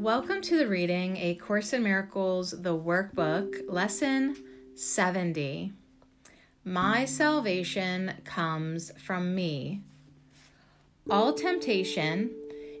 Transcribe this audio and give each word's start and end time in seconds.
Welcome 0.00 0.40
to 0.40 0.56
the 0.56 0.66
reading 0.66 1.18
A 1.18 1.34
Course 1.34 1.74
in 1.74 1.82
Miracles, 1.82 2.52
the 2.52 2.74
workbook, 2.74 3.70
lesson 3.70 4.34
70. 4.74 5.74
My 6.64 7.04
salvation 7.04 8.14
comes 8.24 8.92
from 8.98 9.34
me. 9.34 9.82
All 11.10 11.34
temptation 11.34 12.30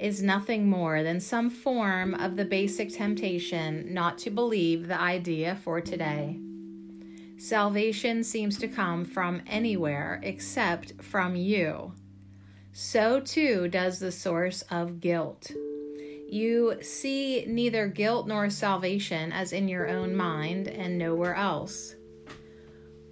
is 0.00 0.24
nothing 0.24 0.68
more 0.68 1.04
than 1.04 1.20
some 1.20 1.50
form 1.50 2.14
of 2.14 2.34
the 2.34 2.44
basic 2.44 2.92
temptation 2.92 3.94
not 3.94 4.18
to 4.18 4.30
believe 4.30 4.88
the 4.88 5.00
idea 5.00 5.54
for 5.62 5.80
today. 5.80 6.40
Salvation 7.38 8.24
seems 8.24 8.58
to 8.58 8.66
come 8.66 9.04
from 9.04 9.40
anywhere 9.46 10.18
except 10.24 11.00
from 11.00 11.36
you. 11.36 11.92
So 12.72 13.20
too 13.20 13.68
does 13.68 14.00
the 14.00 14.10
source 14.10 14.62
of 14.62 14.98
guilt. 14.98 15.52
You 16.34 16.82
see 16.82 17.44
neither 17.46 17.86
guilt 17.86 18.26
nor 18.26 18.50
salvation 18.50 19.30
as 19.30 19.52
in 19.52 19.68
your 19.68 19.88
own 19.88 20.16
mind 20.16 20.66
and 20.66 20.98
nowhere 20.98 21.36
else. 21.36 21.94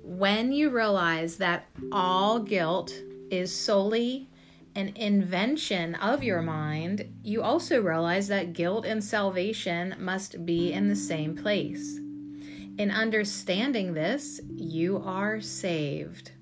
When 0.03 0.51
you 0.51 0.71
realize 0.71 1.37
that 1.37 1.69
all 1.93 2.41
guilt 2.41 2.93
is 3.31 3.55
solely 3.55 4.29
an 4.75 4.95
invention 4.97 5.95
of 5.95 6.25
your 6.25 6.43
mind, 6.43 7.15
you 7.23 7.43
also 7.45 7.81
realize 7.81 8.27
that 8.27 8.55
guilt 8.55 8.85
and 8.85 9.05
salvation 9.05 9.95
must 10.01 10.45
be 10.45 10.73
in 10.73 10.89
the 10.89 10.97
same 10.97 11.37
place. 11.37 12.01
In 12.77 12.91
understanding 12.91 13.95
this, 13.95 14.41
you 14.53 15.01
are 15.07 15.41
saved. 15.41 16.33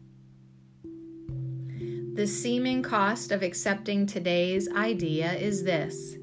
The 2.14 2.26
seeming 2.26 2.82
cost 2.82 3.32
of 3.32 3.42
accepting 3.42 4.06
today's 4.06 4.66
idea 4.72 5.34
is 5.34 5.62
this 5.62 6.16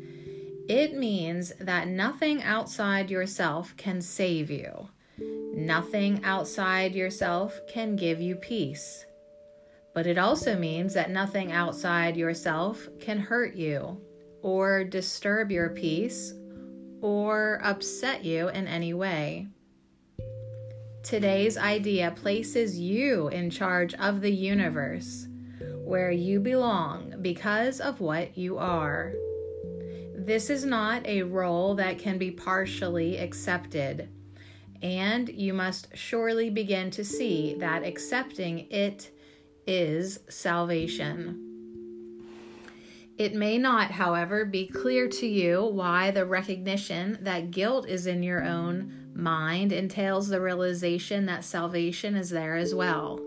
it 0.69 0.95
means 0.95 1.53
that 1.59 1.87
nothing 1.87 2.43
outside 2.43 3.09
yourself 3.09 3.75
can 3.77 4.01
save 4.01 4.51
you. 4.51 4.89
Nothing 5.53 6.23
outside 6.23 6.93
yourself 6.93 7.59
can 7.67 7.95
give 7.95 8.21
you 8.21 8.35
peace. 8.35 9.05
But 9.95 10.05
it 10.05 10.17
also 10.17 10.57
means 10.57 10.93
that 10.93 11.09
nothing 11.09 11.51
outside 11.51 12.17
yourself 12.17 12.87
can 12.99 13.17
hurt 13.17 13.55
you, 13.55 13.99
or 14.43 14.83
disturb 14.83 15.51
your 15.51 15.69
peace, 15.69 16.33
or 17.01 17.59
upset 17.63 18.23
you 18.23 18.49
in 18.49 18.67
any 18.67 18.93
way. 18.93 19.47
Today's 21.01 21.57
idea 21.57 22.11
places 22.11 22.77
you 22.77 23.29
in 23.29 23.49
charge 23.49 23.93
of 23.95 24.19
the 24.21 24.31
universe, 24.31 25.27
where 25.85 26.11
you 26.11 26.39
belong 26.41 27.15
because 27.21 27.79
of 27.79 28.01
what 28.01 28.37
you 28.37 28.57
are. 28.57 29.13
This 30.27 30.49
is 30.49 30.65
not 30.65 31.07
a 31.07 31.23
role 31.23 31.73
that 31.75 31.99
can 31.99 32.17
be 32.17 32.31
partially 32.31 33.17
accepted, 33.17 34.09
and 34.81 35.29
you 35.29 35.53
must 35.53 35.87
surely 35.95 36.49
begin 36.49 36.91
to 36.91 37.05
see 37.05 37.55
that 37.59 37.85
accepting 37.85 38.69
it 38.69 39.09
is 39.65 40.19
salvation. 40.27 42.25
It 43.17 43.35
may 43.35 43.57
not, 43.57 43.91
however, 43.91 44.43
be 44.43 44.67
clear 44.67 45.07
to 45.07 45.25
you 45.25 45.63
why 45.63 46.11
the 46.11 46.25
recognition 46.25 47.19
that 47.21 47.51
guilt 47.51 47.87
is 47.87 48.05
in 48.05 48.21
your 48.21 48.43
own 48.43 49.11
mind 49.15 49.71
entails 49.71 50.27
the 50.27 50.41
realization 50.41 51.25
that 51.27 51.45
salvation 51.45 52.17
is 52.17 52.29
there 52.31 52.57
as 52.57 52.75
well. 52.75 53.21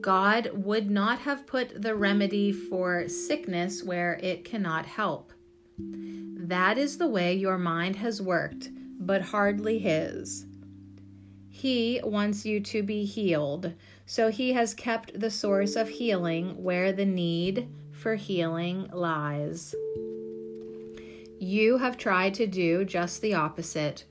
God 0.00 0.50
would 0.54 0.90
not 0.90 1.20
have 1.20 1.46
put 1.46 1.80
the 1.80 1.94
remedy 1.94 2.50
for 2.50 3.08
sickness 3.08 3.84
where 3.84 4.18
it 4.20 4.44
cannot 4.44 4.84
help. 4.84 5.32
That 5.78 6.78
is 6.78 6.98
the 6.98 7.08
way 7.08 7.34
your 7.34 7.58
mind 7.58 7.96
has 7.96 8.20
worked, 8.22 8.70
but 8.98 9.22
hardly 9.22 9.78
His. 9.78 10.46
He 11.48 12.00
wants 12.04 12.46
you 12.46 12.60
to 12.60 12.82
be 12.82 13.04
healed, 13.04 13.74
so 14.06 14.30
He 14.30 14.52
has 14.52 14.74
kept 14.74 15.18
the 15.18 15.30
source 15.30 15.76
of 15.76 15.88
healing 15.88 16.62
where 16.62 16.92
the 16.92 17.04
need 17.04 17.68
for 17.92 18.14
healing 18.14 18.88
lies. 18.92 19.74
You 21.40 21.78
have 21.78 21.96
tried 21.96 22.34
to 22.34 22.46
do 22.46 22.84
just 22.84 23.20
the 23.20 23.34
opposite, 23.34 24.04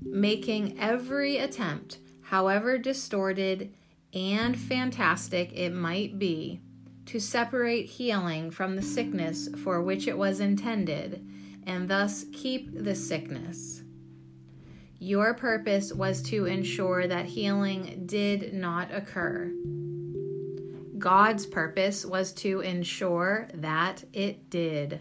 making 0.00 0.78
every 0.78 1.38
attempt, 1.38 1.98
however 2.22 2.78
distorted 2.78 3.72
and 4.14 4.58
fantastic 4.58 5.52
it 5.52 5.70
might 5.70 6.18
be, 6.18 6.60
to 7.06 7.20
separate 7.20 7.86
healing 7.86 8.50
from 8.50 8.76
the 8.76 8.82
sickness 8.82 9.48
for 9.62 9.82
which 9.82 10.06
it 10.08 10.18
was 10.18 10.40
intended, 10.40 11.24
and 11.66 11.88
thus 11.88 12.26
keep 12.32 12.70
the 12.72 12.94
sickness. 12.94 13.82
Your 14.98 15.34
purpose 15.34 15.92
was 15.92 16.22
to 16.24 16.46
ensure 16.46 17.06
that 17.06 17.26
healing 17.26 18.04
did 18.06 18.54
not 18.54 18.92
occur. 18.92 19.52
God's 20.98 21.46
purpose 21.46 22.04
was 22.04 22.32
to 22.34 22.60
ensure 22.60 23.48
that 23.54 24.02
it 24.12 24.48
did. 24.50 25.00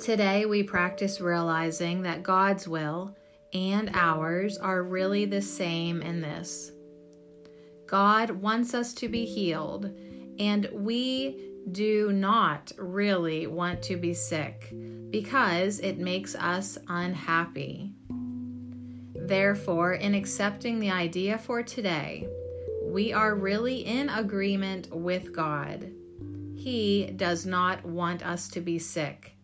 Today, 0.00 0.46
we 0.46 0.64
practice 0.64 1.20
realizing 1.20 2.02
that 2.02 2.24
God's 2.24 2.66
will 2.66 3.16
and 3.54 3.90
ours 3.94 4.58
are 4.58 4.82
really 4.82 5.26
the 5.26 5.42
same 5.42 6.02
in 6.02 6.20
this. 6.20 6.72
God 7.92 8.30
wants 8.30 8.72
us 8.72 8.94
to 8.94 9.08
be 9.10 9.26
healed, 9.26 9.94
and 10.38 10.66
we 10.72 11.50
do 11.72 12.10
not 12.10 12.72
really 12.78 13.46
want 13.46 13.82
to 13.82 13.98
be 13.98 14.14
sick 14.14 14.72
because 15.10 15.78
it 15.78 15.98
makes 15.98 16.34
us 16.34 16.78
unhappy. 16.88 17.92
Therefore, 19.14 19.92
in 19.92 20.14
accepting 20.14 20.80
the 20.80 20.90
idea 20.90 21.36
for 21.36 21.62
today, 21.62 22.26
we 22.82 23.12
are 23.12 23.34
really 23.34 23.84
in 23.84 24.08
agreement 24.08 24.90
with 24.90 25.30
God. 25.30 25.92
He 26.56 27.12
does 27.16 27.44
not 27.44 27.84
want 27.84 28.24
us 28.24 28.48
to 28.48 28.62
be 28.62 28.78
sick, 28.78 29.36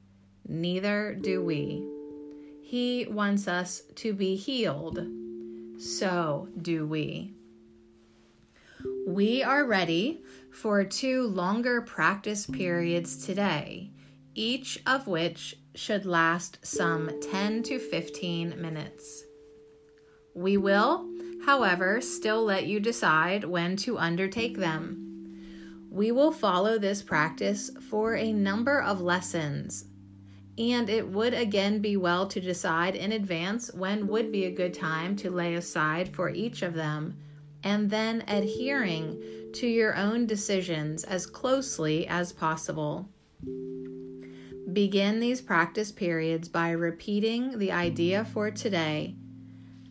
neither 0.49 1.13
do 1.21 1.45
we. 1.45 1.87
He 2.63 3.07
wants 3.11 3.47
us 3.47 3.83
to 3.97 4.15
be 4.15 4.37
healed. 4.37 5.07
So 5.79 6.49
do 6.63 6.87
we. 6.87 7.35
We 9.07 9.43
are 9.43 9.65
ready 9.65 10.23
for 10.53 10.85
two 10.85 11.27
longer 11.29 11.81
practice 11.81 12.47
periods 12.47 13.25
today, 13.25 13.91
each 14.35 14.79
of 14.87 15.07
which 15.07 15.57
should 15.75 16.07
last 16.07 16.59
some 16.63 17.11
10 17.21 17.63
to 17.65 17.79
15 17.79 18.61
minutes. 18.61 19.25
We 20.35 20.57
will, 20.57 21.09
however, 21.45 22.01
still 22.01 22.45
let 22.45 22.67
you 22.67 22.79
decide 22.81 23.45
when 23.45 23.77
to 23.79 23.99
undertake 23.99 24.59
them. 24.59 25.87
We 25.91 26.13
will 26.13 26.33
follow 26.33 26.79
this 26.79 27.03
practice 27.03 27.71
for 27.89 28.15
a 28.15 28.33
number 28.33 28.81
of 28.81 29.01
lessons, 29.01 29.87
and 30.57 30.89
it 30.89 31.09
would 31.09 31.35
again 31.35 31.81
be 31.81 31.97
well 31.97 32.27
to 32.29 32.41
decide 32.41 32.95
in 32.95 33.13
advance 33.13 33.73
when 33.73 34.07
would 34.07 34.31
be 34.31 34.45
a 34.45 34.51
good 34.51 34.75
time 34.75 35.17
to 35.17 35.31
lay 35.31 35.55
aside 35.55 36.15
for 36.15 36.31
each 36.31 36.63
of 36.63 36.75
them 36.75 37.17
and 37.65 37.91
then 37.91 38.23
adhering 38.29 39.21
to 39.55 39.67
your 39.67 39.97
own 39.97 40.27
decisions 40.27 41.05
as 41.05 41.27
closely 41.27 42.07
as 42.07 42.33
possible. 42.33 43.09
Begin 44.73 45.19
these 45.19 45.41
practice 45.41 45.91
periods 45.91 46.49
by 46.49 46.71
repeating 46.71 47.59
the 47.59 47.73
idea 47.73 48.25
for 48.27 48.51
today, 48.51 49.17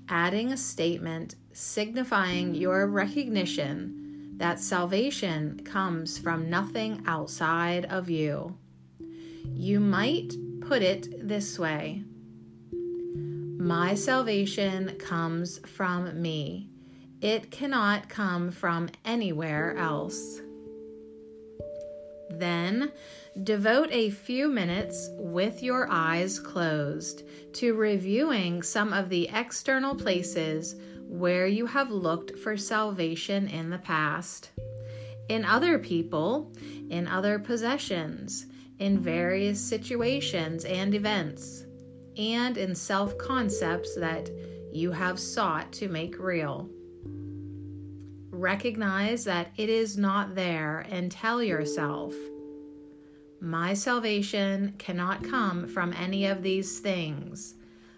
adding 0.07 0.51
a 0.51 0.57
statement 0.57 1.35
signifying 1.51 2.53
your 2.53 2.85
recognition 2.85 4.35
that 4.38 4.59
salvation 4.59 5.59
comes 5.66 6.19
from 6.19 6.50
nothing 6.50 7.01
outside 7.07 7.86
of 7.86 8.07
you. 8.09 8.56
You 9.53 9.80
might 9.80 10.33
put 10.62 10.83
it 10.83 11.27
this 11.27 11.57
way 11.57 12.03
My 13.59 13.95
salvation 13.95 14.95
comes 15.00 15.57
from 15.68 16.21
me. 16.21 16.69
It 17.21 17.49
cannot 17.49 18.09
come 18.09 18.51
from 18.51 18.89
anywhere 19.03 19.75
else. 19.75 20.39
Then 22.29 22.91
devote 23.43 23.89
a 23.91 24.11
few 24.11 24.47
minutes 24.47 25.09
with 25.13 25.63
your 25.63 25.87
eyes 25.89 26.39
closed 26.39 27.23
to 27.53 27.73
reviewing 27.73 28.61
some 28.61 28.93
of 28.93 29.09
the 29.09 29.29
external 29.33 29.95
places 29.95 30.75
where 31.07 31.47
you 31.47 31.65
have 31.65 31.89
looked 31.89 32.37
for 32.37 32.55
salvation 32.55 33.47
in 33.47 33.71
the 33.71 33.79
past. 33.79 34.51
In 35.29 35.43
other 35.43 35.79
people, 35.79 36.53
in 36.89 37.07
other 37.07 37.39
possessions, 37.39 38.45
in 38.77 38.99
various 38.99 39.59
situations 39.59 40.65
and 40.65 40.93
events, 40.93 41.65
and 42.15 42.57
in 42.57 42.75
self 42.75 43.17
concepts 43.17 43.95
that 43.95 44.29
you 44.71 44.91
have 44.91 45.19
sought 45.19 45.71
to 45.73 45.87
make 45.87 46.19
real. 46.19 46.69
Recognize 48.38 49.24
that 49.24 49.50
it 49.57 49.68
is 49.68 49.98
not 49.98 50.36
there 50.36 50.86
and 50.92 51.12
tell 51.12 51.42
yourself, 51.42 52.13
My 53.42 53.74
salvation 53.74 54.75
cannot 54.78 55.24
come 55.24 55.68
from 55.68 55.92
any 55.94 56.28
of 56.28 56.44
these 56.44 56.80
things. 56.80 57.56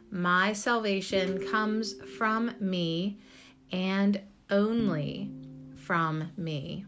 My 0.10 0.54
salvation 0.54 1.46
comes 1.52 1.96
from 2.18 2.56
me 2.62 3.20
and 3.74 4.22
only 4.50 5.30
from 5.76 6.32
me. 6.38 6.86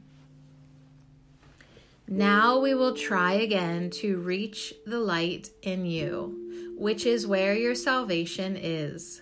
Now 2.08 2.58
we 2.58 2.74
will 2.74 2.96
try 2.96 3.34
again 3.34 3.90
to 4.02 4.18
reach 4.20 4.74
the 4.86 5.02
light 5.02 5.50
in 5.62 5.86
you, 5.86 6.74
which 6.78 7.06
is 7.06 7.28
where 7.28 7.54
your 7.54 7.76
salvation 7.76 8.56
is. 8.56 9.22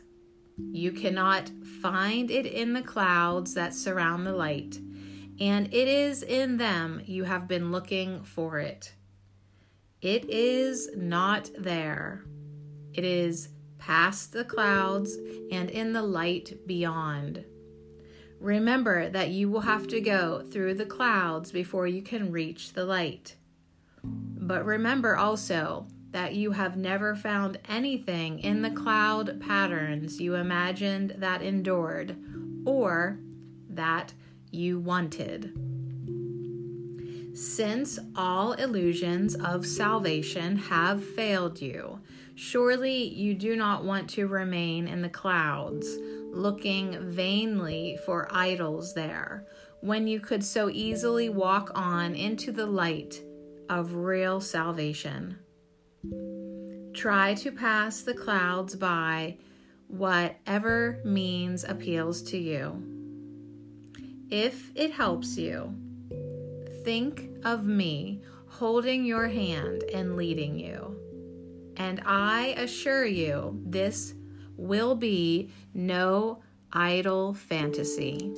You 0.72 0.92
cannot 0.92 1.50
find 1.82 2.30
it 2.30 2.46
in 2.46 2.74
the 2.74 2.82
clouds 2.82 3.54
that 3.54 3.74
surround 3.74 4.26
the 4.26 4.34
light, 4.34 4.80
and 5.40 5.68
it 5.74 5.88
is 5.88 6.22
in 6.22 6.58
them 6.58 7.02
you 7.06 7.24
have 7.24 7.48
been 7.48 7.72
looking 7.72 8.24
for 8.24 8.60
it. 8.60 8.94
It 10.02 10.30
is 10.30 10.90
not 10.96 11.50
there. 11.58 12.24
It 12.94 13.04
is 13.04 13.50
past 13.78 14.34
the 14.34 14.46
clouds 14.46 15.18
and 15.52 15.70
in 15.70 15.94
the 15.94 16.04
light 16.04 16.68
beyond. 16.68 17.44
Remember 18.40 19.10
that 19.10 19.30
you 19.30 19.50
will 19.50 19.62
have 19.62 19.88
to 19.88 20.00
go 20.00 20.44
through 20.50 20.76
the 20.76 20.86
clouds 20.86 21.52
before 21.52 21.88
you 21.88 22.02
can 22.02 22.32
reach 22.32 22.74
the 22.74 22.86
light. 22.86 23.36
But 24.04 24.66
remember 24.66 25.18
also 25.18 25.88
that 26.12 26.34
you 26.34 26.52
have 26.52 26.76
never 26.76 27.16
found 27.16 27.60
anything 27.68 28.40
in 28.40 28.62
the 28.62 28.72
cloud 28.72 29.40
patterns 29.40 30.20
you 30.20 30.36
imagined 30.36 31.16
that 31.18 31.42
endured 31.42 32.18
or 32.66 33.20
that 33.70 34.14
you 34.52 34.80
wanted. 34.80 35.54
Since 37.38 38.00
all 38.16 38.54
illusions 38.54 39.36
of 39.36 39.66
salvation 39.66 40.58
have 40.58 41.04
failed 41.04 41.62
you, 41.62 42.00
surely 42.36 43.04
you 43.04 43.34
do 43.36 43.56
not 43.56 43.86
want 43.86 44.10
to 44.12 44.28
remain 44.28 44.88
in 44.88 45.02
the 45.02 45.10
clouds 45.10 45.98
looking 46.32 46.98
vainly 47.10 47.98
for 48.06 48.28
idols 48.32 48.94
there, 48.94 49.46
when 49.82 50.08
you 50.08 50.20
could 50.20 50.44
so 50.44 50.70
easily 50.70 51.30
walk 51.30 51.72
on 51.74 52.16
into 52.16 52.52
the 52.52 52.66
light 52.66 53.22
of 53.70 53.96
real 53.96 54.42
salvation. 54.42 55.38
Try 56.94 57.34
to 57.36 57.52
pass 57.52 58.02
the 58.02 58.14
clouds 58.14 58.76
by 58.76 59.38
whatever 59.88 61.00
means 61.04 61.64
appeals 61.64 62.22
to 62.24 62.38
you. 62.38 62.84
If 64.30 64.72
it 64.76 64.92
helps 64.92 65.38
you, 65.38 65.76
think 66.84 67.30
of 67.44 67.66
me 67.66 68.22
holding 68.48 69.06
your 69.06 69.28
hand 69.28 69.84
and 69.94 70.16
leading 70.16 70.60
you. 70.60 70.96
And 71.78 72.02
I 72.06 72.56
assure 72.58 73.06
you, 73.06 73.60
this 73.66 74.14
will 74.58 74.96
be 74.96 75.52
no 75.74 76.42
idle 76.74 77.34
fantasy. 77.34 78.34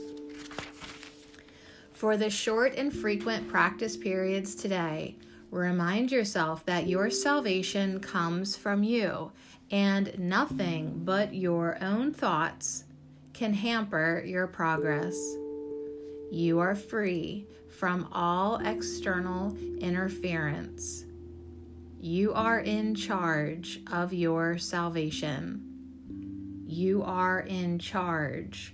For 1.93 2.17
the 2.17 2.29
short 2.29 2.75
and 2.75 2.93
frequent 2.93 3.49
practice 3.49 3.97
periods 3.97 4.55
today, 4.55 5.17
remind 5.51 6.11
yourself 6.11 6.65
that 6.65 6.87
your 6.87 7.09
salvation 7.09 7.99
comes 7.99 8.55
from 8.55 8.83
you, 8.83 9.31
and 9.69 10.17
nothing 10.17 11.01
but 11.03 11.33
your 11.35 11.77
own 11.81 12.13
thoughts 12.13 12.85
can 13.33 13.53
hamper 13.53 14.23
your 14.25 14.47
progress. 14.47 15.15
You 16.31 16.59
are 16.59 16.75
free 16.75 17.45
from 17.77 18.07
all 18.11 18.65
external 18.65 19.55
interference. 19.79 21.05
You 21.99 22.33
are 22.33 22.59
in 22.59 22.95
charge 22.95 23.81
of 23.91 24.13
your 24.13 24.57
salvation. 24.57 25.67
You 26.65 27.03
are 27.03 27.41
in 27.41 27.77
charge 27.79 28.73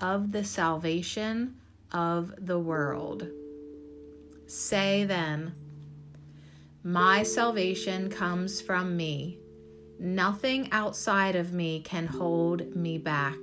of 0.00 0.32
the 0.32 0.44
salvation 0.44 1.56
of 1.92 2.34
the 2.38 2.58
world. 2.58 3.28
Say 4.46 5.04
then, 5.04 5.54
My 6.86 7.24
salvation 7.24 8.08
comes 8.10 8.60
from 8.60 8.96
me. 8.96 9.40
Nothing 9.98 10.68
outside 10.70 11.34
of 11.34 11.52
me 11.52 11.80
can 11.80 12.06
hold 12.06 12.76
me 12.76 12.96
back. 12.96 13.36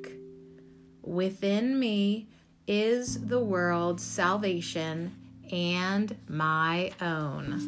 Within 1.01 1.77
me 1.77 2.29
is 2.67 3.25
the 3.27 3.43
world's 3.43 4.01
salvation 4.01 5.13
and 5.51 6.15
my 6.29 6.93
own. 7.01 7.59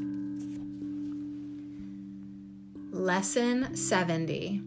Lesson 2.93 3.75
70 3.75 4.61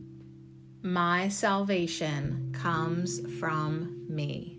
my 0.82 1.28
salvation 1.28 2.52
comes 2.52 3.20
from 3.40 4.06
me. 4.08 4.57